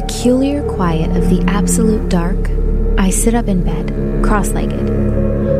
peculiar 0.00 0.62
quiet 0.62 1.10
of 1.16 1.28
the 1.28 1.42
absolute 1.48 2.08
dark, 2.08 2.38
I 2.98 3.10
sit 3.10 3.34
up 3.34 3.48
in 3.48 3.64
bed, 3.64 4.22
cross 4.24 4.50
legged, 4.50 4.88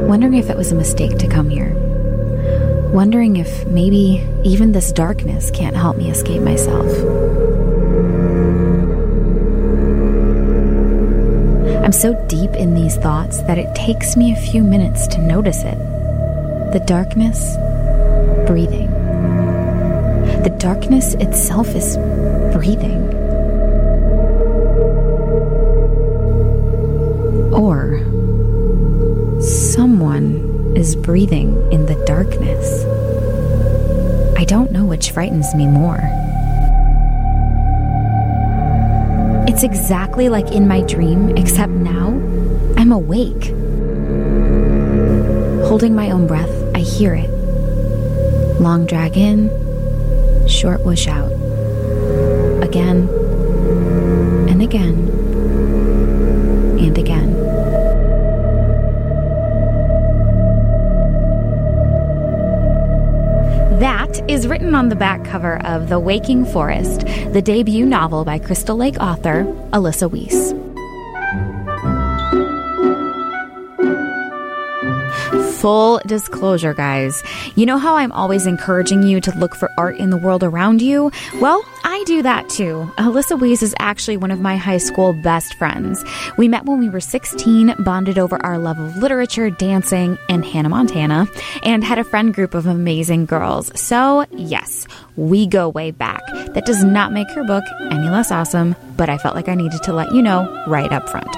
wondering 0.07 0.35
if 0.35 0.49
it 0.49 0.57
was 0.57 0.71
a 0.71 0.77
mistake 0.77 1.19
to 1.19 1.27
come 1.27 1.51
here. 1.51 1.75
Wondering 2.93 3.39
if 3.39 3.67
maybe 3.67 4.25
even 4.45 4.71
this 4.71 4.93
darkness 4.93 5.51
can't 5.51 5.75
help 5.75 5.97
me 5.97 6.09
escape 6.09 6.41
myself. 6.43 6.87
I'm 11.85 11.93
so 11.93 12.15
deep 12.29 12.53
in 12.53 12.75
these 12.75 12.97
thoughts 12.97 13.43
that 13.43 13.59
it 13.59 13.75
takes 13.75 14.17
me 14.17 14.33
a 14.33 14.37
few 14.37 14.63
minutes 14.63 15.09
to 15.09 15.19
notice 15.19 15.65
it. 15.65 15.79
The 16.73 16.85
darkness, 16.87 17.57
breathing. 18.47 18.89
The 20.45 20.57
darkness 20.61 21.15
itself 21.15 21.75
is 21.75 21.97
breathing. 22.55 23.18
Or 27.59 27.99
someone 29.43 30.75
is 30.77 30.95
breathing 30.95 31.73
in 31.73 31.87
the 31.87 31.97
darkness. 32.07 32.85
I 34.39 34.45
don't 34.45 34.71
know 34.71 34.85
which 34.85 35.11
frightens 35.11 35.53
me 35.57 35.67
more. 35.67 35.99
It's 39.49 39.65
exactly 39.65 40.29
like 40.29 40.53
in 40.53 40.69
my 40.69 40.83
dream, 40.83 41.37
except 41.37 41.73
now 41.73 42.11
I'm 42.77 42.93
awake. 42.93 43.47
Holding 45.67 45.97
my 45.97 46.13
own 46.13 46.29
breath, 46.29 46.55
I 46.77 46.79
hear 46.79 47.13
it. 47.13 47.29
Long 48.61 48.87
drag 48.87 49.17
in, 49.17 49.49
short 50.47 50.85
whoosh 50.85 51.09
out. 51.09 51.33
Again 52.63 53.09
and 54.49 54.63
again 54.63 55.09
and 56.79 56.97
again. 56.97 57.38
Is 64.29 64.47
written 64.47 64.75
on 64.75 64.91
the 64.91 64.95
back 64.95 65.25
cover 65.25 65.57
of 65.65 65.89
The 65.89 65.99
Waking 65.99 66.45
Forest, 66.45 67.07
the 67.33 67.41
debut 67.41 67.87
novel 67.87 68.27
by 68.27 68.39
Crystal 68.39 68.77
Lake 68.77 68.99
author 69.01 69.45
Alyssa 69.73 70.11
Wees. 70.11 70.53
Full 75.61 76.01
disclosure, 76.07 76.75
guys. 76.75 77.23
You 77.57 77.65
know 77.65 77.79
how 77.79 77.97
I'm 77.97 78.13
always 78.13 78.47
encouraging 78.47 79.03
you 79.03 79.21
to 79.23 79.37
look 79.39 79.55
for 79.55 79.71
art 79.79 79.97
in 79.97 80.11
the 80.11 80.19
world 80.19 80.45
around 80.45 80.83
you? 80.83 81.11
Well, 81.41 81.65
do 82.09 82.23
that 82.23 82.49
too. 82.49 82.91
Alyssa 82.97 83.39
Wees 83.39 83.63
is 83.63 83.75
actually 83.79 84.17
one 84.17 84.31
of 84.31 84.41
my 84.41 84.57
high 84.57 84.79
school 84.79 85.13
best 85.13 85.53
friends. 85.55 86.03
We 86.39 86.49
met 86.49 86.65
when 86.65 86.79
we 86.79 86.89
were 86.89 87.01
16, 87.01 87.75
bonded 87.81 88.19
over 88.19 88.43
our 88.43 88.57
love 88.59 88.79
of 88.79 88.97
literature, 88.97 89.51
dancing, 89.51 90.17
and 90.31 90.43
Hannah 90.43 90.71
Montana, 90.71 91.29
and 91.63 91.85
had 91.85 91.99
a 91.99 92.05
friend 92.05 92.33
group 92.33 92.55
of 92.55 92.67
amazing 92.67 93.27
girls. 93.27 93.71
So, 93.79 94.25
yes, 94.31 94.87
we 95.17 95.47
go 95.47 95.69
way 95.69 95.91
back. 95.91 96.23
That 96.55 96.65
does 96.65 96.83
not 96.83 97.13
make 97.13 97.31
her 97.33 97.45
book 97.45 97.65
any 97.91 98.09
less 98.09 98.33
awesome, 98.33 98.75
but 98.97 99.11
I 99.11 99.19
felt 99.19 99.35
like 99.35 99.51
I 99.51 99.55
needed 99.55 99.83
to 99.83 99.93
let 99.93 100.11
you 100.15 100.23
know 100.23 100.65
right 100.67 100.91
up 100.91 101.11
front. 101.11 101.29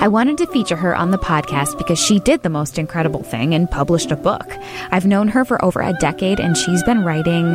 I 0.00 0.06
wanted 0.06 0.38
to 0.38 0.46
feature 0.46 0.76
her 0.76 0.94
on 0.94 1.10
the 1.10 1.18
podcast 1.18 1.76
because 1.76 1.98
she 1.98 2.20
did 2.20 2.44
the 2.44 2.48
most 2.48 2.78
incredible 2.78 3.24
thing 3.24 3.52
and 3.52 3.68
published 3.68 4.12
a 4.12 4.16
book. 4.16 4.46
I've 4.92 5.06
known 5.06 5.26
her 5.26 5.44
for 5.44 5.62
over 5.64 5.80
a 5.80 5.92
decade 5.94 6.38
and 6.38 6.56
she's 6.56 6.84
been 6.84 7.04
writing 7.04 7.54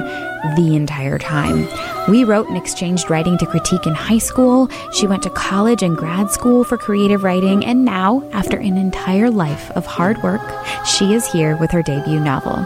the 0.58 0.74
entire 0.76 1.18
time. 1.18 1.70
We 2.10 2.26
wrote 2.26 2.50
and 2.50 2.58
exchanged 2.58 3.10
writing 3.10 3.38
to 3.38 3.46
critique 3.46 3.88
in 3.88 3.96
high 3.96 4.18
school. 4.18 4.68
She 4.92 5.08
went 5.08 5.24
to 5.24 5.30
college 5.30 5.84
and 5.84 5.96
grad 5.96 6.32
school 6.32 6.66
for 6.66 6.78
creative 6.78 7.24
writing, 7.24 7.64
and 7.64 7.86
now, 7.86 8.30
after 8.34 8.58
an 8.58 8.76
entire 8.76 9.32
life 9.32 9.72
of 9.72 9.86
hard 9.86 10.22
work, 10.22 10.42
she 10.86 11.14
is 11.14 11.26
here 11.26 11.56
with 11.56 11.72
her 11.72 11.82
debut 11.82 12.20
novel. 12.20 12.66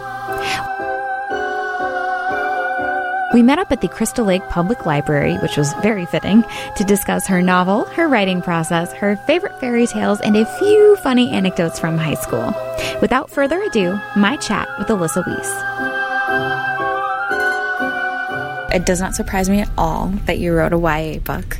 We 3.34 3.42
met 3.42 3.58
up 3.58 3.70
at 3.70 3.82
the 3.82 3.88
Crystal 3.88 4.24
Lake 4.24 4.48
Public 4.48 4.86
Library, 4.86 5.36
which 5.38 5.58
was 5.58 5.74
very 5.82 6.06
fitting, 6.06 6.44
to 6.76 6.84
discuss 6.84 7.26
her 7.26 7.42
novel, 7.42 7.84
her 7.84 8.08
writing 8.08 8.40
process, 8.40 8.90
her 8.94 9.16
favorite 9.26 9.60
fairy 9.60 9.86
tales, 9.86 10.18
and 10.22 10.34
a 10.34 10.46
few 10.58 10.96
funny 11.02 11.30
anecdotes 11.30 11.78
from 11.78 11.98
high 11.98 12.14
school. 12.14 12.54
Without 13.02 13.28
further 13.28 13.60
ado, 13.60 14.00
my 14.16 14.36
chat 14.36 14.66
with 14.78 14.88
Alyssa 14.88 15.26
Wees. 15.26 15.46
It 18.74 18.86
does 18.86 19.00
not 19.00 19.14
surprise 19.14 19.50
me 19.50 19.60
at 19.60 19.70
all 19.76 20.08
that 20.24 20.38
you 20.38 20.54
wrote 20.54 20.72
a 20.72 20.78
YA 20.78 21.18
book. 21.18 21.58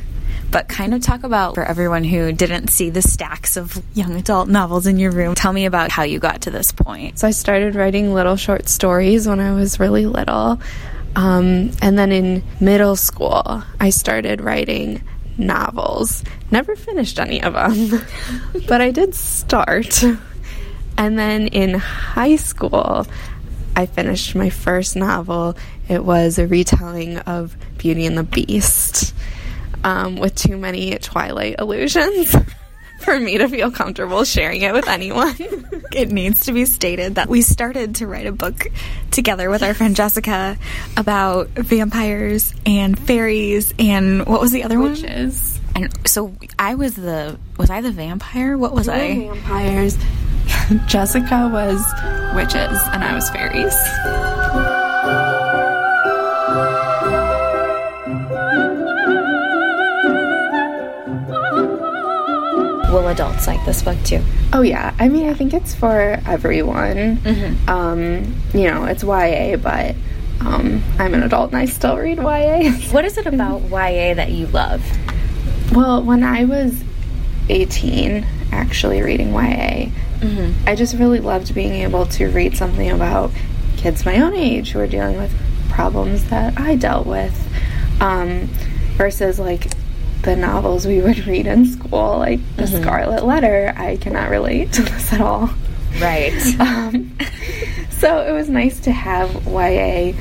But 0.51 0.67
kind 0.67 0.95
of 0.95 1.01
talk 1.03 1.23
about 1.23 1.53
for 1.53 1.63
everyone 1.63 2.03
who 2.03 2.31
didn't 2.31 2.69
see 2.69 2.89
the 2.89 3.03
stacks 3.03 3.57
of 3.57 3.79
young 3.93 4.15
adult 4.15 4.49
novels 4.49 4.87
in 4.87 4.97
your 4.97 5.11
room. 5.11 5.35
Tell 5.35 5.53
me 5.53 5.65
about 5.65 5.91
how 5.91 6.01
you 6.01 6.17
got 6.17 6.41
to 6.41 6.51
this 6.51 6.71
point. 6.71 7.19
So 7.19 7.27
I 7.27 7.31
started 7.31 7.75
writing 7.75 8.15
little 8.15 8.37
short 8.37 8.67
stories 8.67 9.27
when 9.27 9.39
I 9.39 9.53
was 9.53 9.79
really 9.79 10.07
little. 10.07 10.59
Um, 11.19 11.71
and 11.81 11.99
then 11.99 12.13
in 12.13 12.43
middle 12.61 12.95
school, 12.95 13.61
I 13.77 13.89
started 13.89 14.39
writing 14.39 15.03
novels. 15.37 16.23
Never 16.49 16.77
finished 16.77 17.19
any 17.19 17.43
of 17.43 17.55
them, 17.55 18.05
but 18.69 18.79
I 18.79 18.91
did 18.91 19.13
start. 19.13 20.01
And 20.97 21.19
then 21.19 21.47
in 21.47 21.73
high 21.73 22.37
school, 22.37 23.05
I 23.75 23.85
finished 23.85 24.33
my 24.33 24.49
first 24.49 24.95
novel. 24.95 25.57
It 25.89 26.05
was 26.05 26.39
a 26.39 26.47
retelling 26.47 27.17
of 27.17 27.53
Beauty 27.77 28.05
and 28.05 28.17
the 28.17 28.23
Beast 28.23 29.13
um, 29.83 30.15
with 30.15 30.35
too 30.35 30.55
many 30.55 30.97
Twilight 30.99 31.55
illusions. 31.59 32.33
for 32.99 33.19
me 33.19 33.37
to 33.37 33.47
feel 33.47 33.71
comfortable 33.71 34.23
sharing 34.23 34.61
it 34.61 34.73
with 34.73 34.87
anyone. 34.87 35.35
it 35.91 36.11
needs 36.11 36.45
to 36.45 36.53
be 36.53 36.65
stated 36.65 37.15
that 37.15 37.27
we 37.29 37.41
started 37.41 37.95
to 37.95 38.07
write 38.07 38.27
a 38.27 38.31
book 38.31 38.67
together 39.11 39.49
with 39.49 39.63
our 39.63 39.73
friend 39.73 39.95
Jessica 39.95 40.57
about 40.97 41.47
vampires 41.49 42.53
and 42.65 42.97
fairies 42.99 43.73
and 43.79 44.25
what 44.25 44.41
was 44.41 44.51
the 44.51 44.63
other 44.63 44.79
Witches. 44.79 45.03
one? 45.03 45.11
Witches. 45.13 45.59
And 45.75 46.07
so 46.07 46.33
I 46.57 46.75
was 46.75 46.95
the 46.95 47.37
was 47.57 47.69
I 47.69 47.81
the 47.81 47.91
vampire? 47.91 48.57
What 48.57 48.73
was 48.73 48.89
I? 48.89 49.27
Vampires. 49.27 49.97
Jessica 50.87 51.49
was 51.51 51.79
witches 52.35 52.79
and 52.91 53.03
I 53.03 53.13
was 53.13 53.29
fairies. 53.29 53.73
Will 62.91 63.07
adults 63.07 63.47
like 63.47 63.63
this 63.65 63.81
book 63.81 63.97
too? 64.03 64.21
Oh 64.53 64.61
yeah, 64.61 64.93
I 64.99 65.09
mean 65.09 65.29
I 65.29 65.33
think 65.33 65.53
it's 65.53 65.75
for 65.75 66.19
everyone. 66.25 67.17
Mm-hmm. 67.17 67.69
Um, 67.69 68.35
you 68.53 68.69
know, 68.69 68.85
it's 68.85 69.03
YA, 69.03 69.57
but 69.57 69.95
um, 70.41 70.83
I'm 70.97 71.13
an 71.13 71.23
adult 71.23 71.51
and 71.51 71.59
I 71.59 71.65
still 71.65 71.97
read 71.97 72.17
YA. 72.17 72.71
what 72.91 73.05
is 73.05 73.17
it 73.17 73.25
about 73.25 73.61
YA 73.63 74.13
that 74.13 74.31
you 74.31 74.47
love? 74.47 74.83
Well, 75.73 76.01
when 76.03 76.23
I 76.23 76.45
was 76.45 76.83
18, 77.49 78.25
actually 78.51 79.01
reading 79.01 79.29
YA, 79.33 79.89
mm-hmm. 80.19 80.67
I 80.67 80.75
just 80.75 80.95
really 80.95 81.19
loved 81.19 81.53
being 81.53 81.73
able 81.73 82.05
to 82.07 82.27
read 82.29 82.57
something 82.57 82.89
about 82.89 83.31
kids 83.77 84.05
my 84.05 84.19
own 84.21 84.33
age 84.33 84.71
who 84.71 84.79
are 84.79 84.87
dealing 84.87 85.17
with 85.17 85.33
problems 85.69 86.25
that 86.29 86.59
I 86.59 86.75
dealt 86.75 87.05
with, 87.05 87.47
um, 88.01 88.47
versus 88.97 89.39
like 89.39 89.67
the 90.29 90.35
novels 90.35 90.85
we 90.85 91.01
would 91.01 91.25
read 91.25 91.47
in 91.47 91.65
school, 91.65 92.19
like 92.19 92.39
The 92.55 92.63
mm-hmm. 92.63 92.81
Scarlet 92.83 93.25
Letter. 93.25 93.73
I 93.75 93.97
cannot 93.97 94.29
relate 94.29 94.71
to 94.73 94.83
this 94.83 95.11
at 95.11 95.21
all. 95.21 95.49
Right. 95.99 96.33
Um, 96.59 97.17
so 97.89 98.21
it 98.21 98.31
was 98.31 98.47
nice 98.47 98.79
to 98.81 98.91
have 98.91 99.47
YA 99.47 100.13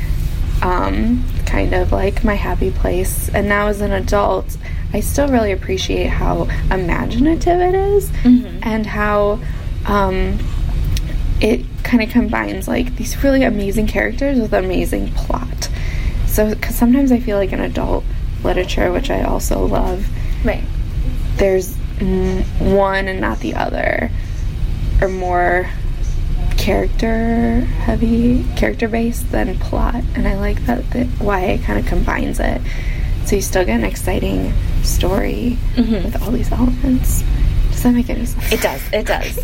um, 0.63 1.25
kind 1.47 1.75
of 1.75 1.93
like 1.93 2.25
my 2.25 2.35
happy 2.35 2.71
place. 2.71 3.29
And 3.29 3.49
now 3.49 3.69
as 3.69 3.81
an 3.81 3.93
adult, 3.93 4.57
I 4.93 5.01
still 5.01 5.29
really 5.29 5.53
appreciate 5.53 6.07
how 6.07 6.45
imaginative 6.71 7.61
it 7.61 7.75
is 7.75 8.09
mm-hmm. 8.09 8.61
and 8.63 8.87
how 8.87 9.41
um, 9.87 10.39
it 11.41 11.67
kind 11.85 12.03
of 12.03 12.09
combines 12.09 12.67
like 12.67 12.97
these 12.97 13.23
really 13.23 13.43
amazing 13.43 13.87
characters 13.87 14.41
with 14.41 14.53
amazing 14.55 15.13
plot. 15.13 15.69
So, 16.27 16.55
because 16.55 16.77
sometimes 16.77 17.13
I 17.13 17.21
feel 17.21 17.37
like 17.37 17.53
an 17.53 17.61
adult 17.61 18.05
literature, 18.45 18.93
which 18.93 19.11
I 19.11 19.23
also 19.23 19.65
love. 19.67 20.07
Right. 20.45 20.65
There's 21.37 21.75
one 22.59 23.09
and 23.09 23.21
not 23.21 23.41
the 23.41 23.55
other, 23.55 24.11
or 25.01 25.09
more 25.09 25.69
character 26.57 27.61
heavy, 27.61 28.45
character 28.57 28.89
based 28.89 29.31
than 29.31 29.59
plot. 29.59 30.03
And 30.15 30.27
I 30.27 30.37
like 30.39 30.65
that 30.67 30.83
Why 31.19 31.41
it 31.43 31.63
kind 31.63 31.79
of 31.79 31.87
combines 31.87 32.41
it. 32.41 32.61
So 33.25 33.37
you 33.37 33.43
still 33.43 33.65
get 33.65 33.79
an 33.79 33.85
exciting 33.85 34.53
story 34.83 35.59
mm-hmm. 35.75 36.05
with 36.05 36.23
all 36.23 36.31
these 36.31 36.51
elements. 36.51 37.23
Does 37.71 37.83
that 37.83 37.93
make 37.93 38.11
any 38.11 38.25
sense? 38.25 38.53
It 38.53 38.61
does. 38.61 38.93
It 38.93 39.07
does. 39.07 39.39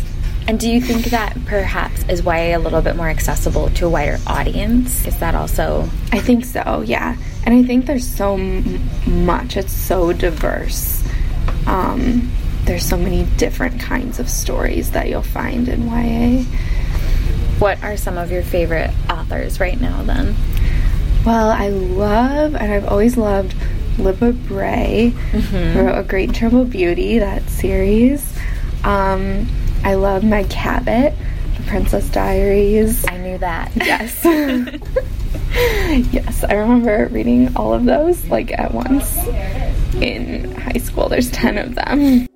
And 0.47 0.59
do 0.59 0.69
you 0.69 0.79
think 0.79 1.05
that 1.05 1.37
perhaps 1.45 2.03
is 2.07 2.21
why 2.21 2.37
a 2.49 2.59
little 2.59 2.81
bit 2.81 2.95
more 2.95 3.09
accessible 3.09 3.69
to 3.71 3.85
a 3.87 3.89
wider 3.89 4.19
audience? 4.27 5.07
Is 5.07 5.17
that 5.19 5.35
also? 5.35 5.89
I 6.11 6.19
think 6.19 6.45
so, 6.45 6.83
yeah. 6.85 7.17
And 7.45 7.53
I 7.53 7.63
think 7.63 7.85
there's 7.85 8.07
so 8.07 8.33
m- 8.35 8.79
much, 9.25 9.55
it's 9.57 9.71
so 9.71 10.13
diverse. 10.13 11.03
Um, 11.67 12.31
there's 12.63 12.85
so 12.85 12.97
many 12.97 13.25
different 13.37 13.79
kinds 13.79 14.19
of 14.19 14.29
stories 14.29 14.91
that 14.91 15.07
you'll 15.09 15.21
find 15.21 15.67
in 15.69 15.85
YA. 15.87 16.43
What 17.59 17.83
are 17.83 17.95
some 17.97 18.17
of 18.17 18.31
your 18.31 18.41
favorite 18.43 18.91
authors 19.09 19.59
right 19.59 19.79
now 19.79 20.01
then? 20.03 20.35
Well, 21.25 21.49
I 21.51 21.69
love, 21.69 22.55
and 22.55 22.71
I've 22.71 22.87
always 22.87 23.17
loved 23.17 23.55
Libba 23.97 24.47
Bray, 24.47 25.09
who 25.09 25.79
wrote 25.79 25.97
A 25.97 26.03
Great 26.03 26.33
Terrible 26.33 26.65
Beauty, 26.65 27.19
that 27.19 27.47
series. 27.49 28.37
Um, 28.83 29.47
I 29.83 29.93
love 29.95 30.23
Meg 30.23 30.49
Cabot, 30.49 31.13
The 31.57 31.63
Princess 31.63 32.09
Diaries. 32.09 33.05
I 33.07 33.17
knew 33.17 33.37
that. 33.37 33.71
Yes. 33.75 34.21
yes, 35.55 36.43
I 36.43 36.55
remember 36.55 37.07
reading 37.11 37.55
all 37.55 37.73
of 37.73 37.85
those 37.85 38.27
like 38.27 38.51
at 38.51 38.73
once 38.73 39.17
in 40.01 40.53
high 40.55 40.79
school. 40.79 41.07
There's 41.07 41.31
10 41.31 41.57
of 41.57 41.75
them. 41.75 42.27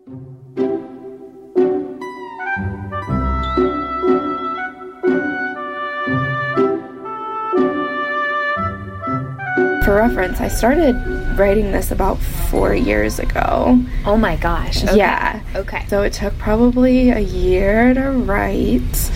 For 9.84 9.96
reference, 9.96 10.40
I 10.40 10.48
started 10.48 10.96
writing 11.38 11.72
this 11.72 11.92
about 11.92 12.20
four 12.20 12.74
years 12.74 13.20
ago. 13.20 13.84
Oh 14.06 14.16
my 14.16 14.38
gosh. 14.38 14.84
Okay. 14.84 14.96
Yeah. 14.96 15.42
Okay. 15.56 15.86
So 15.88 16.04
it 16.04 16.14
took 16.14 16.38
probably 16.38 17.10
a 17.10 17.20
year 17.20 17.94
to 17.96 18.12
write 18.12 19.12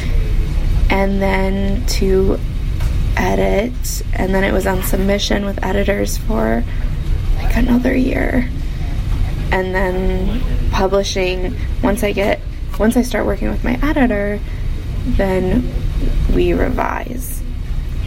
and 0.89 1.21
then 1.21 1.85
to 1.87 2.39
edit, 3.23 4.03
and 4.13 4.35
then 4.35 4.43
it 4.43 4.51
was 4.51 4.67
on 4.67 4.83
submission 4.83 5.45
with 5.45 5.63
editors 5.63 6.17
for 6.17 6.63
like 7.37 7.55
another 7.55 7.95
year. 7.95 8.49
And 9.51 9.73
then 9.73 10.41
publishing, 10.71 11.55
once 11.81 12.03
I 12.03 12.11
get, 12.11 12.41
once 12.79 12.97
I 12.97 13.01
start 13.01 13.25
working 13.25 13.49
with 13.49 13.63
my 13.63 13.79
editor, 13.81 14.39
then 15.05 15.71
we 16.33 16.53
revise 16.53 17.41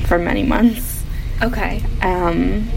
for 0.06 0.18
many 0.18 0.42
months. 0.42 1.02
Okay. 1.42 1.82
Um, 2.02 2.68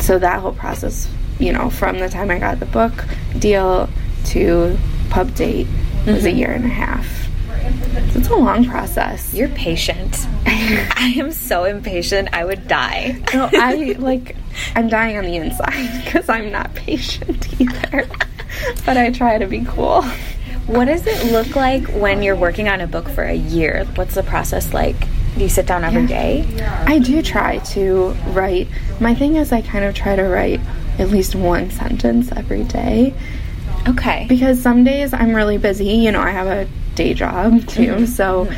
so 0.00 0.18
that 0.18 0.40
whole 0.40 0.52
process, 0.52 1.08
you 1.38 1.52
know, 1.52 1.70
from 1.70 1.98
the 1.98 2.08
time 2.08 2.30
I 2.30 2.38
got 2.38 2.60
the 2.60 2.66
book 2.66 3.04
deal 3.38 3.88
to 4.26 4.78
pub 5.10 5.34
date 5.34 5.66
was 6.06 6.24
a 6.24 6.30
year 6.30 6.52
and 6.52 6.64
a 6.64 6.68
half. 6.68 7.27
It's 8.14 8.28
a 8.28 8.34
long 8.34 8.64
process. 8.64 9.32
You're 9.34 9.48
patient. 9.50 10.26
I 10.46 11.14
am 11.16 11.32
so 11.32 11.64
impatient. 11.64 12.30
I 12.32 12.44
would 12.44 12.68
die. 12.68 13.22
No, 13.34 13.48
I 13.52 13.96
like 13.98 14.36
I'm 14.74 14.88
dying 14.88 15.16
on 15.16 15.24
the 15.24 15.36
inside 15.36 16.02
because 16.04 16.28
I'm 16.28 16.50
not 16.50 16.74
patient 16.74 17.60
either. 17.60 18.08
but 18.86 18.96
I 18.96 19.10
try 19.10 19.38
to 19.38 19.46
be 19.46 19.64
cool. 19.64 20.02
What 20.66 20.84
does 20.86 21.06
it 21.06 21.32
look 21.32 21.56
like 21.56 21.86
when 21.88 22.22
you're 22.22 22.36
working 22.36 22.68
on 22.68 22.80
a 22.80 22.86
book 22.86 23.08
for 23.08 23.24
a 23.24 23.34
year? 23.34 23.86
What's 23.94 24.14
the 24.14 24.22
process 24.22 24.74
like? 24.74 24.96
Do 25.34 25.44
you 25.44 25.48
sit 25.48 25.66
down 25.66 25.84
every 25.84 26.06
day? 26.06 26.44
I 26.86 26.98
do 26.98 27.22
try 27.22 27.58
to 27.58 28.10
write. 28.28 28.68
My 29.00 29.14
thing 29.14 29.36
is 29.36 29.52
I 29.52 29.62
kind 29.62 29.84
of 29.84 29.94
try 29.94 30.16
to 30.16 30.24
write 30.24 30.60
at 30.98 31.10
least 31.10 31.34
one 31.34 31.70
sentence 31.70 32.32
every 32.32 32.64
day. 32.64 33.14
Okay. 33.86 34.26
because 34.28 34.60
some 34.60 34.84
days 34.84 35.14
I'm 35.14 35.34
really 35.34 35.56
busy. 35.56 35.86
You 35.86 36.12
know, 36.12 36.20
I 36.20 36.30
have 36.30 36.46
a 36.46 36.68
day 36.98 37.14
job 37.14 37.66
too, 37.68 37.92
mm-hmm. 37.94 38.04
so 38.04 38.50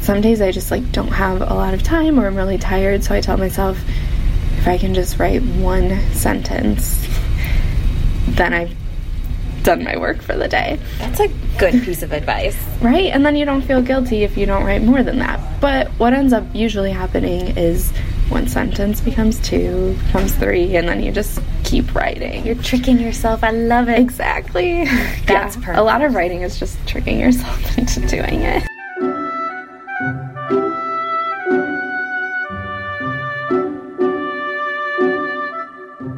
some 0.00 0.20
days 0.20 0.40
I 0.42 0.50
just 0.50 0.70
like 0.70 0.90
don't 0.92 1.08
have 1.08 1.40
a 1.40 1.54
lot 1.54 1.72
of 1.72 1.82
time 1.82 2.18
or 2.18 2.26
I'm 2.26 2.36
really 2.36 2.58
tired. 2.58 3.04
So 3.04 3.14
I 3.14 3.20
tell 3.20 3.38
myself 3.38 3.78
if 4.58 4.66
I 4.66 4.76
can 4.76 4.94
just 4.94 5.18
write 5.18 5.42
one 5.42 6.00
sentence, 6.12 7.06
then 8.30 8.52
I've 8.52 8.76
done 9.62 9.84
my 9.84 9.96
work 9.96 10.20
for 10.20 10.36
the 10.36 10.48
day, 10.48 10.78
That's 10.98 11.20
a 11.20 11.28
good 11.58 11.82
piece 11.84 12.02
of 12.02 12.12
advice. 12.12 12.58
right? 12.82 13.06
And 13.12 13.24
then 13.24 13.34
you 13.36 13.46
don't 13.46 13.62
feel 13.62 13.80
guilty 13.80 14.24
if 14.24 14.36
you 14.36 14.44
don't 14.44 14.64
write 14.64 14.82
more 14.82 15.02
than 15.02 15.18
that. 15.20 15.40
But 15.60 15.88
what 15.92 16.12
ends 16.12 16.34
up 16.34 16.44
usually 16.52 16.90
happening 16.90 17.56
is 17.56 17.90
one 18.28 18.46
sentence 18.48 19.00
becomes 19.00 19.40
two, 19.40 19.96
becomes 20.06 20.34
three, 20.34 20.76
and 20.76 20.86
then 20.86 21.02
you 21.02 21.12
just 21.12 21.40
keep 21.64 21.94
writing. 21.94 22.44
You're 22.46 22.54
tricking 22.56 22.98
yourself. 23.00 23.42
I 23.42 23.50
love 23.50 23.88
it. 23.88 23.98
Exactly. 23.98 24.84
That's 25.26 25.56
perfect. 25.56 25.78
A 25.78 25.82
lot 25.82 26.02
of 26.02 26.14
writing 26.14 26.42
is 26.42 26.58
just 26.58 26.78
tricking 26.86 27.18
yourself 27.18 27.78
into 27.78 28.00
doing 28.06 28.42
it. 28.42 28.62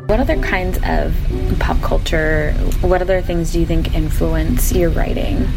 What 0.09 0.21
other 0.21 0.37
kinds 0.41 0.79
of 0.85 1.15
pop 1.59 1.81
culture, 1.83 2.53
what 2.81 3.03
other 3.03 3.21
things 3.21 3.53
do 3.53 3.61
you 3.61 3.67
think 3.67 3.95
influence 3.95 4.73
your 4.73 4.91
writing? 4.91 5.49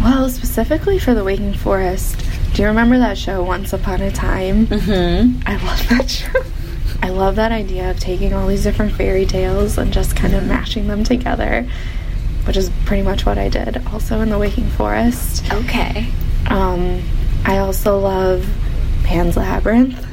Well, 0.00 0.28
specifically 0.28 0.98
for 0.98 1.14
The 1.14 1.22
Waking 1.24 1.54
Forest, 1.54 2.24
do 2.54 2.62
you 2.62 2.68
remember 2.68 2.98
that 2.98 3.16
show 3.16 3.42
Once 3.44 3.72
Upon 3.72 4.00
a 4.00 4.10
Time? 4.10 4.66
Mm-hmm. 4.66 5.42
I 5.46 5.56
love 5.64 5.88
that 5.88 6.10
show. 6.10 6.42
I 7.02 7.08
love 7.08 7.36
that 7.36 7.50
idea 7.52 7.90
of 7.90 7.98
taking 7.98 8.34
all 8.34 8.46
these 8.46 8.62
different 8.62 8.92
fairy 8.92 9.24
tales 9.26 9.78
and 9.78 9.92
just 9.92 10.14
kind 10.16 10.34
of 10.34 10.44
mashing 10.46 10.86
them 10.88 11.02
together, 11.04 11.66
which 12.46 12.56
is 12.56 12.70
pretty 12.84 13.02
much 13.02 13.24
what 13.24 13.38
I 13.38 13.48
did 13.48 13.82
also 13.88 14.20
in 14.20 14.28
The 14.28 14.38
Waking 14.38 14.68
Forest. 14.70 15.50
Okay. 15.52 16.08
Um, 16.48 17.02
I 17.44 17.58
also 17.58 17.98
love 17.98 18.46
Pan's 19.04 19.36
Labyrinth. 19.36 20.06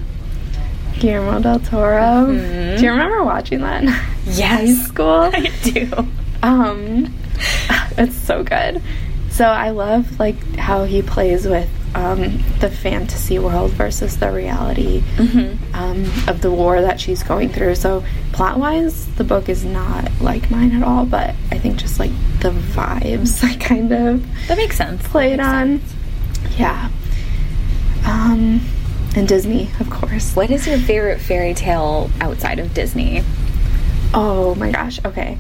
Guillermo 1.00 1.39
del 1.39 1.60
Toro. 1.60 2.25
Do 2.25 2.84
you 2.84 2.90
remember 2.90 3.24
watching 3.24 3.60
that 3.62 3.83
in 3.83 3.88
high 3.90 4.07
Yes. 4.25 4.88
school? 4.88 5.30
I 5.33 5.51
do. 5.63 5.92
Um, 6.42 7.13
it's 7.98 8.16
so 8.16 8.44
good. 8.44 8.81
So 9.30 9.45
I 9.45 9.69
love 9.69 10.19
like 10.19 10.42
how 10.56 10.86
he 10.86 11.04
plays 11.04 11.45
with 11.48 11.69
um, 11.95 12.38
the 12.60 12.69
fantasy 12.69 13.39
world 13.39 13.72
versus 13.72 14.18
the 14.18 14.31
reality 14.31 15.04
um, 15.74 16.06
of 16.28 16.42
the 16.42 16.51
war 16.51 16.81
that 16.81 17.00
she's 17.00 17.24
going 17.24 17.50
through. 17.50 17.75
So 17.75 18.04
plot 18.34 18.60
wise, 18.60 19.07
the 19.16 19.24
book 19.24 19.50
is 19.50 19.63
not 19.66 20.10
like 20.22 20.51
mine 20.51 20.75
at 20.75 20.84
all, 20.84 21.06
but 21.06 21.34
I 21.51 21.57
think 21.57 21.78
just 21.78 22.00
like 22.00 22.12
the 22.42 22.51
vibes 22.51 23.44
I 23.50 23.56
kind 23.56 23.92
of 23.92 24.48
That 24.48 24.57
makes 24.57 24.78
sense. 24.78 25.07
played 25.07 25.39
on. 25.39 25.81
Yeah. 26.57 26.89
Um, 28.06 28.62
and 29.16 29.28
Disney, 29.28 29.69
of 29.80 29.90
course. 29.90 30.36
What 30.36 30.51
is 30.51 30.68
your 30.68 30.78
favorite 30.78 31.19
fairy 31.19 31.54
tale 31.54 32.10
outside 32.22 32.60
of 32.60 32.73
Disney? 32.73 33.23
Oh 34.14 34.56
my 34.56 34.71
gosh. 34.71 35.04
Okay. 35.04 35.38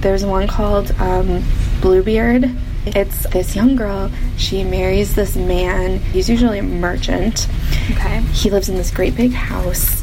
There's 0.00 0.24
one 0.24 0.46
called 0.46 0.92
um, 1.00 1.42
Bluebeard. 1.80 2.50
It's 2.86 3.28
this 3.30 3.54
young 3.54 3.76
girl. 3.76 4.10
She 4.36 4.64
marries 4.64 5.14
this 5.14 5.36
man. 5.36 5.98
He's 5.98 6.28
usually 6.28 6.58
a 6.58 6.62
merchant. 6.62 7.48
Okay. 7.90 8.20
He 8.32 8.50
lives 8.50 8.68
in 8.68 8.76
this 8.76 8.90
great 8.90 9.14
big 9.16 9.32
house, 9.32 10.02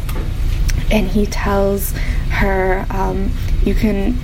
and 0.91 1.07
he 1.07 1.25
tells 1.25 1.91
her, 2.29 2.85
um, 2.89 3.31
"You 3.63 3.73
can." 3.73 4.17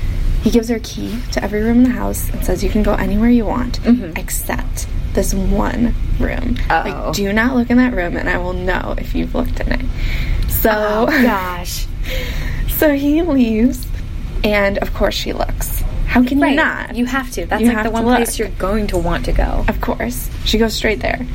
He 0.43 0.49
gives 0.49 0.69
her 0.69 0.77
a 0.77 0.79
key 0.79 1.19
to 1.33 1.43
every 1.43 1.61
room 1.61 1.77
in 1.77 1.83
the 1.83 1.89
house 1.91 2.29
and 2.31 2.43
says, 2.43 2.63
"You 2.63 2.69
can 2.69 2.81
go 2.83 2.93
anywhere 2.95 3.29
you 3.29 3.45
want, 3.45 3.79
except 4.17 4.87
this 5.13 5.33
one 5.33 5.93
room. 6.19 6.57
Uh-oh. 6.69 6.89
Like, 6.89 7.13
do 7.13 7.31
not 7.31 7.55
look 7.55 7.69
in 7.69 7.77
that 7.77 7.93
room, 7.93 8.17
and 8.17 8.27
I 8.29 8.37
will 8.37 8.53
know 8.53 8.95
if 8.97 9.13
you've 9.15 9.35
looked 9.35 9.59
in 9.59 9.71
it." 9.71 9.85
So, 10.49 11.05
oh, 11.09 11.23
Gosh. 11.23 11.87
so 12.69 12.93
he 12.93 13.21
leaves, 13.21 13.87
and 14.43 14.77
of 14.79 14.93
course 14.93 15.15
she 15.15 15.33
looks. 15.33 15.80
How 16.11 16.21
can 16.25 16.39
you 16.39 16.55
not? 16.55 16.93
You 16.93 17.05
have 17.05 17.31
to. 17.31 17.45
That's 17.45 17.61
You 17.61 17.71
like 17.71 17.83
the 17.85 17.89
one 17.91 18.03
place 18.03 18.37
you're 18.37 18.49
going 18.49 18.87
to 18.87 18.97
want 18.97 19.23
to 19.25 19.31
go. 19.31 19.63
of 19.69 19.79
course, 19.79 20.29
she 20.43 20.57
goes 20.57 20.73
straight 20.73 20.99
there, 20.99 21.25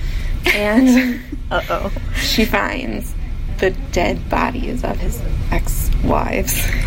and 0.52 1.18
Uh 1.50 1.62
oh. 1.71 1.92
she 2.14 2.45
finds 2.45 3.14
the 3.56 3.71
dead 3.92 4.28
bodies 4.28 4.85
of 4.85 4.99
his 4.99 5.23
ex-wives 5.50 6.59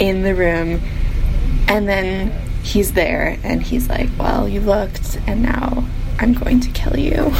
in 0.00 0.22
the 0.22 0.34
room, 0.34 0.80
and 1.68 1.86
then 1.86 2.32
he's 2.62 2.94
there, 2.94 3.38
and 3.44 3.62
he's 3.62 3.86
like, 3.90 4.08
"Well, 4.18 4.48
you 4.48 4.60
looked, 4.60 5.20
and 5.26 5.42
now 5.42 5.84
I'm 6.20 6.32
going 6.32 6.60
to 6.60 6.70
kill 6.70 6.98
you." 6.98 7.30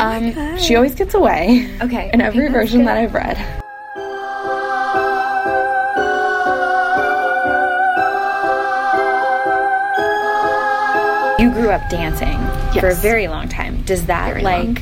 um, 0.00 0.58
she 0.58 0.74
always 0.74 0.96
gets 0.96 1.14
away. 1.14 1.70
Okay. 1.80 2.10
In 2.12 2.20
every 2.20 2.48
that's 2.48 2.54
version 2.54 2.86
that 2.86 2.96
I've 2.98 3.14
read. 3.14 3.62
You 11.48 11.54
grew 11.54 11.70
up 11.70 11.88
dancing 11.88 12.36
for 12.78 12.88
a 12.88 12.94
very 12.94 13.26
long 13.26 13.48
time. 13.48 13.80
Does 13.82 14.04
that 14.04 14.28
Very 14.28 14.42
like 14.42 14.66
long. 14.66 14.76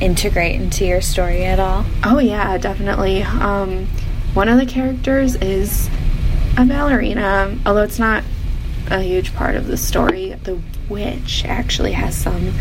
integrate 0.00 0.60
into 0.60 0.84
your 0.84 1.00
story 1.00 1.44
at 1.44 1.60
all? 1.60 1.84
Oh 2.02 2.18
yeah, 2.18 2.58
definitely. 2.58 3.22
Um, 3.22 3.86
one 4.34 4.48
of 4.48 4.58
the 4.58 4.66
characters 4.66 5.36
is 5.36 5.88
a 6.56 6.64
ballerina, 6.64 7.56
although 7.64 7.84
it's 7.84 8.00
not 8.00 8.24
a 8.90 9.00
huge 9.00 9.32
part 9.34 9.54
of 9.54 9.68
the 9.68 9.76
story. 9.76 10.30
The 10.42 10.58
witch 10.88 11.44
actually 11.44 11.92
has 11.92 12.16
some 12.16 12.52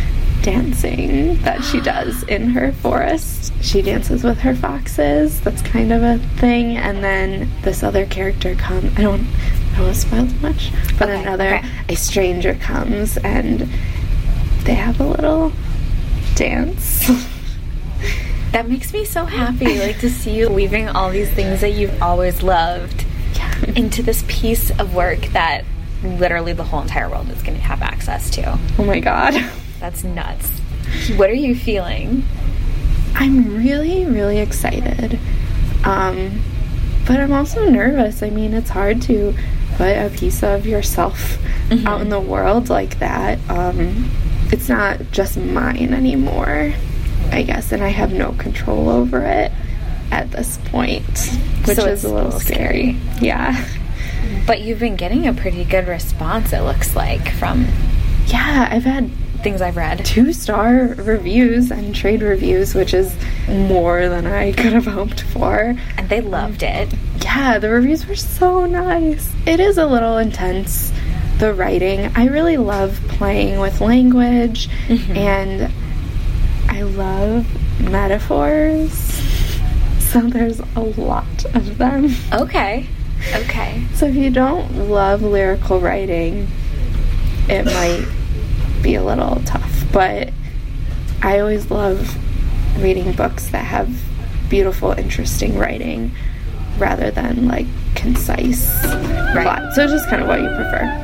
dancing 0.43 1.41
that 1.41 1.63
she 1.63 1.81
does 1.81 2.21
in 2.23 2.51
her 2.51 2.71
forest. 2.73 3.53
She 3.63 3.81
dances 3.81 4.23
with 4.23 4.37
her 4.41 4.53
foxes. 4.53 5.41
That's 5.41 5.63
kind 5.63 5.91
of 5.91 6.03
a 6.03 6.19
thing. 6.37 6.77
And 6.77 7.03
then 7.03 7.49
this 7.63 7.81
other 7.81 8.05
character 8.05 8.53
comes. 8.53 8.93
I 8.99 9.01
don't. 9.01 9.25
I 9.77 9.81
don't 9.81 9.85
want 9.89 9.95
to 9.95 10.01
spoil 10.01 10.27
too 10.27 10.39
much. 10.39 10.71
But 10.97 11.09
Okay, 11.09 11.21
another 11.21 11.55
okay. 11.57 11.67
a 11.89 11.95
stranger 11.95 12.55
comes 12.55 13.15
and 13.17 13.61
they 14.63 14.73
have 14.73 14.99
a 14.99 15.03
little 15.05 15.51
dance. 16.35 17.09
That 18.53 18.69
makes 18.69 18.93
me 18.93 19.03
so 19.03 19.25
happy, 19.25 19.77
like 19.77 19.99
to 19.99 20.09
see 20.09 20.31
you 20.35 20.49
weaving 20.49 20.87
all 20.87 21.11
these 21.11 21.29
things 21.29 21.59
that 21.61 21.71
you've 21.73 22.01
always 22.01 22.41
loved 22.41 23.05
into 23.75 24.01
this 24.01 24.23
piece 24.29 24.71
of 24.79 24.95
work 24.95 25.19
that 25.33 25.65
literally 26.01 26.53
the 26.53 26.63
whole 26.63 26.81
entire 26.81 27.09
world 27.09 27.29
is 27.29 27.43
going 27.43 27.57
to 27.57 27.63
have 27.63 27.81
access 27.81 28.29
to. 28.31 28.57
oh 28.79 28.83
my 28.85 28.99
god. 29.01 29.33
That's 29.81 30.03
nuts. 30.05 30.49
What 31.17 31.29
are 31.29 31.35
you 31.35 31.55
feeling? 31.55 32.23
I'm 33.13 33.57
really, 33.57 34.05
really 34.05 34.39
excited. 34.39 35.19
Um, 35.83 36.41
but 37.05 37.19
I'm 37.19 37.33
also 37.33 37.69
nervous. 37.69 38.23
I 38.23 38.29
mean, 38.29 38.53
it's 38.53 38.69
hard 38.69 39.01
to 39.03 39.35
put 39.77 39.89
a 39.95 40.09
piece 40.09 40.43
of 40.43 40.65
yourself 40.65 41.37
out 41.85 42.01
in 42.01 42.09
the 42.09 42.19
world 42.19 42.69
like 42.69 42.99
that. 42.99 43.37
Um, 43.49 44.09
it's 44.51 44.69
not 44.69 44.99
just 45.11 45.37
mine 45.37 45.93
anymore, 45.93 46.73
I 47.31 47.43
guess, 47.43 47.71
and 47.71 47.83
I 47.83 47.89
have 47.89 48.13
no 48.13 48.31
control 48.33 48.89
over 48.89 49.21
it 49.23 49.51
at 50.11 50.31
this 50.31 50.57
point, 50.65 51.05
which 51.65 51.77
So 51.77 51.85
is 51.85 52.03
a 52.05 52.13
little 52.13 52.31
scary. 52.31 52.97
Yeah. 53.21 53.65
But 54.45 54.61
you've 54.61 54.79
been 54.79 54.95
getting 54.95 55.27
a 55.27 55.33
pretty 55.33 55.63
good 55.65 55.87
response, 55.87 56.53
it 56.53 56.61
looks 56.61 56.95
like, 56.95 57.29
from 57.33 57.67
Yeah, 58.27 58.69
I've 58.71 58.83
had 58.83 59.11
things 59.43 59.61
I've 59.61 59.77
read. 59.77 60.03
two 60.05 60.33
star 60.33 60.95
reviews 60.97 61.69
and 61.71 61.93
trade 61.93 62.21
reviews, 62.21 62.73
which 62.73 62.93
is 62.93 63.13
more 63.47 64.07
than 64.09 64.25
I 64.25 64.53
could 64.53 64.73
have 64.73 64.85
hoped 64.87 65.21
for. 65.21 65.75
And 65.97 66.09
they 66.09 66.21
loved 66.21 66.63
it. 66.63 66.89
Yeah, 67.27 67.59
the 67.59 67.69
reviews 67.69 68.07
were 68.07 68.15
so 68.15 68.65
nice. 68.65 69.29
It 69.45 69.59
is 69.59 69.77
a 69.77 69.85
little 69.85 70.17
intense, 70.17 70.93
the 71.39 71.53
writing. 71.53 72.09
I 72.15 72.27
really 72.27 72.55
love 72.55 73.01
playing 73.09 73.59
with 73.59 73.81
language 73.81 74.69
mm-hmm. 74.87 75.11
and 75.11 75.73
I 76.69 76.83
love 76.83 77.45
metaphors. 77.81 78.93
So 79.99 80.21
there's 80.21 80.61
a 80.77 80.79
lot 80.79 81.45
of 81.53 81.77
them. 81.77 82.15
Okay. 82.31 82.87
Okay. 83.35 83.85
So 83.93 84.05
if 84.05 84.15
you 84.15 84.29
don't 84.29 84.89
love 84.89 85.21
lyrical 85.21 85.81
writing, 85.81 86.47
it 87.49 87.65
might 87.65 88.07
be 88.81 88.95
a 88.95 89.03
little 89.03 89.41
tough. 89.43 89.83
But 89.91 90.31
I 91.21 91.39
always 91.39 91.69
love 91.69 92.17
reading 92.81 93.11
books 93.11 93.49
that 93.49 93.65
have 93.65 94.01
beautiful, 94.49 94.91
interesting 94.91 95.57
writing 95.57 96.13
rather 96.77 97.11
than 97.11 97.47
like 97.47 97.65
concise 97.95 98.69
plot. 98.81 99.73
So 99.73 99.83
it's 99.83 99.93
just 99.93 100.09
kind 100.09 100.21
of 100.21 100.27
what 100.27 100.39
you 100.41 100.47
prefer. 100.47 101.03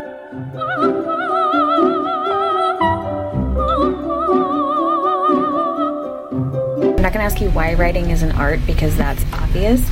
I'm 6.96 7.02
not 7.02 7.14
going 7.14 7.14
to 7.14 7.34
ask 7.34 7.42
you 7.42 7.50
why 7.52 7.74
writing 7.74 8.10
is 8.10 8.22
an 8.22 8.32
art 8.32 8.60
because 8.66 8.96
that's 8.96 9.24
obvious. 9.34 9.88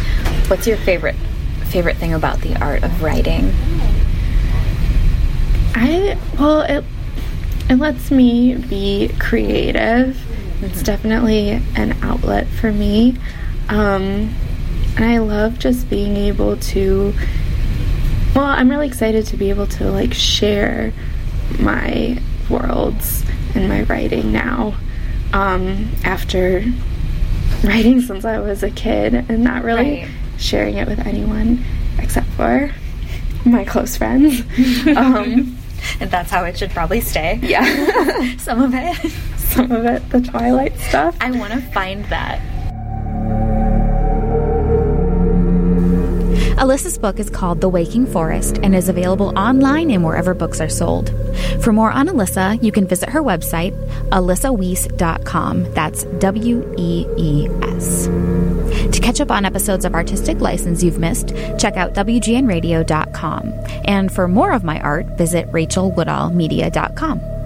What's 0.47 0.65
your 0.67 0.77
favorite 0.77 1.15
favorite 1.65 1.97
thing 1.97 2.13
about 2.13 2.41
the 2.41 2.53
art 2.61 2.83
of 2.83 3.01
writing? 3.01 3.53
I 5.73 6.17
well, 6.37 6.61
it 6.61 6.83
it 7.69 7.75
lets 7.75 8.11
me 8.11 8.55
be 8.55 9.09
creative. 9.19 10.19
It's 10.61 10.83
definitely 10.83 11.61
an 11.75 11.93
outlet 12.01 12.47
for 12.47 12.71
me, 12.71 13.17
um, 13.69 14.33
and 14.97 15.05
I 15.05 15.17
love 15.19 15.59
just 15.59 15.89
being 15.89 16.15
able 16.17 16.57
to. 16.57 17.13
Well, 18.35 18.45
I'm 18.45 18.69
really 18.69 18.87
excited 18.87 19.25
to 19.27 19.37
be 19.37 19.49
able 19.49 19.67
to 19.67 19.91
like 19.91 20.13
share 20.13 20.93
my 21.59 22.17
worlds 22.49 23.23
and 23.55 23.67
my 23.67 23.83
writing 23.83 24.31
now. 24.31 24.75
Um, 25.33 25.89
after 26.03 26.63
writing 27.63 28.01
since 28.07 28.25
I 28.25 28.39
was 28.39 28.63
a 28.63 28.71
kid 28.71 29.13
and 29.13 29.43
not 29.43 29.63
really 29.63 30.01
Right. 30.01 30.09
sharing 30.37 30.77
it 30.77 30.87
with 30.87 30.99
anyone 30.99 31.63
except 31.99 32.27
for 32.31 32.73
my 33.45 33.63
close 33.65 33.97
friends. 33.97 34.41
um, 34.95 35.57
And 35.99 36.11
that's 36.11 36.29
how 36.31 36.43
it 36.45 36.57
should 36.57 36.69
probably 36.71 37.01
stay. 37.01 37.39
yeah, 37.41 38.35
Some 38.37 38.61
of 38.61 38.73
it. 38.73 39.11
some 39.37 39.71
of 39.71 39.83
it, 39.85 40.07
the 40.09 40.21
Twilight 40.21 40.77
stuff. 40.79 41.15
I 41.19 41.31
want 41.31 41.51
to 41.53 41.61
find 41.71 42.05
that. 42.05 42.39
Alyssa's 46.61 46.99
book 46.99 47.17
is 47.17 47.27
called 47.27 47.59
The 47.59 47.67
Waking 47.67 48.05
Forest 48.05 48.59
and 48.61 48.75
is 48.75 48.87
available 48.87 49.35
online 49.35 49.89
and 49.89 50.03
wherever 50.05 50.35
books 50.35 50.61
are 50.61 50.69
sold. 50.69 51.09
For 51.63 51.73
more 51.73 51.89
on 51.89 52.07
Alyssa, 52.07 52.61
you 52.61 52.71
can 52.71 52.85
visit 52.85 53.09
her 53.09 53.23
website, 53.23 53.73
alyssawees.com. 54.09 55.73
That's 55.73 56.03
W 56.03 56.75
E 56.77 57.07
E 57.17 57.49
S. 57.63 58.05
To 58.05 59.01
catch 59.01 59.19
up 59.19 59.31
on 59.31 59.43
episodes 59.43 59.85
of 59.85 59.95
Artistic 59.95 60.39
License 60.39 60.83
you've 60.83 60.99
missed, 60.99 61.29
check 61.57 61.77
out 61.77 61.95
WGNradio.com. 61.95 63.53
And 63.85 64.13
for 64.13 64.27
more 64.27 64.51
of 64.51 64.63
my 64.63 64.79
art, 64.81 65.07
visit 65.17 65.51
rachelwoodallmedia.com. 65.51 67.40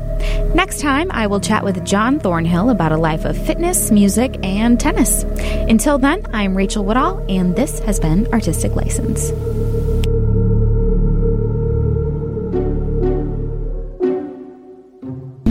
Next 0.53 0.79
time, 0.79 1.11
I 1.11 1.27
will 1.27 1.39
chat 1.39 1.63
with 1.63 1.85
John 1.85 2.19
Thornhill 2.19 2.69
about 2.69 2.91
a 2.91 2.97
life 2.97 3.25
of 3.25 3.37
fitness, 3.45 3.91
music, 3.91 4.37
and 4.43 4.79
tennis. 4.79 5.23
Until 5.23 5.97
then, 5.97 6.25
I'm 6.33 6.55
Rachel 6.55 6.85
Woodall, 6.85 7.25
and 7.29 7.55
this 7.55 7.79
has 7.79 7.99
been 7.99 8.27
Artistic 8.33 8.75
License. 8.75 9.31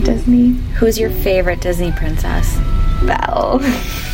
Disney. 0.04 0.52
Who's 0.74 0.98
your 0.98 1.10
favorite 1.10 1.60
Disney 1.60 1.92
princess? 1.92 2.56
Belle. 3.06 3.60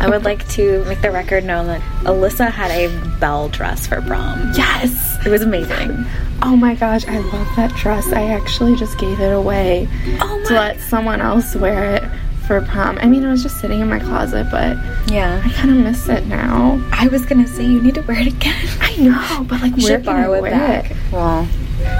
I 0.00 0.08
would 0.08 0.24
like 0.24 0.46
to 0.50 0.84
make 0.84 1.00
the 1.02 1.10
record 1.10 1.44
known 1.44 1.66
that 1.66 1.80
Alyssa 2.04 2.50
had 2.50 2.70
a 2.70 2.88
Belle 3.18 3.48
dress 3.48 3.86
for 3.86 4.00
prom. 4.02 4.52
Yes. 4.54 5.18
It 5.26 5.30
was 5.30 5.42
amazing. 5.42 6.04
Oh 6.42 6.56
my 6.56 6.74
gosh, 6.74 7.06
I 7.06 7.18
love 7.18 7.48
that 7.56 7.74
dress. 7.76 8.06
I 8.12 8.24
actually 8.30 8.76
just 8.76 8.98
gave 8.98 9.18
it 9.20 9.32
away 9.32 9.88
Oh 10.20 10.44
to 10.48 10.54
let 10.54 10.80
someone 10.80 11.20
else 11.20 11.56
wear 11.56 11.96
it 11.96 12.04
for 12.46 12.60
prom. 12.62 12.96
I 13.02 13.06
mean, 13.06 13.24
it 13.24 13.28
was 13.28 13.42
just 13.42 13.60
sitting 13.60 13.80
in 13.80 13.88
my 13.90 13.98
closet, 13.98 14.46
but 14.50 14.76
Yeah. 15.10 15.42
I 15.44 15.50
kind 15.50 15.70
of 15.70 15.76
miss 15.76 16.08
it 16.08 16.26
now. 16.26 16.80
I 16.92 17.08
was 17.08 17.26
gonna 17.26 17.46
say 17.48 17.64
you 17.64 17.82
need 17.82 17.96
to 17.96 18.02
wear 18.02 18.18
it 18.20 18.28
again. 18.28 18.54
I 18.80 18.96
know, 18.96 19.44
but 19.48 19.60
like, 19.60 19.72
where 19.72 19.80
should 19.80 20.04
can 20.04 20.16
I 20.16 20.22
borrow 20.22 20.32
it 20.34 20.42
wear 20.42 20.50
back. 20.52 20.90
it? 20.92 20.96
Well, 21.12 21.46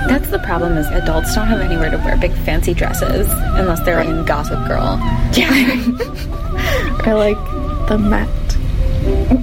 that's 0.09 0.31
the 0.31 0.39
problem 0.41 0.77
is 0.77 0.87
adults 0.89 1.35
don't 1.35 1.47
have 1.49 1.61
anywhere 1.61 1.91
to 1.91 1.99
wear 1.99 2.17
big 2.17 2.33
fancy 2.33 2.75
dresses 2.75 3.29
unless 3.31 3.81
they're 3.81 4.01
in 4.01 4.25
Gossip 4.25 4.67
Girl. 4.67 4.97
or 7.07 7.15
like 7.15 7.39
the 7.89 7.99
Met 7.99 8.29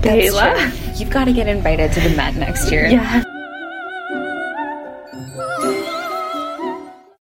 Gala. 0.01 0.71
You've 0.95 1.09
got 1.09 1.25
to 1.25 1.33
get 1.33 1.47
invited 1.47 1.91
to 1.93 1.99
the 1.99 2.15
Met 2.15 2.35
next 2.35 2.71
year. 2.71 2.87
Yeah. 2.87 3.23